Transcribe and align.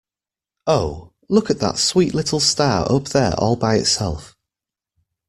Oh, 0.65 1.11
look 1.29 1.51
at 1.51 1.59
that 1.59 1.77
sweet 1.77 2.15
little 2.15 2.39
star 2.39 2.91
up 2.91 3.09
there 3.09 3.35
all 3.35 3.55
by 3.55 3.75
itself. 3.75 4.35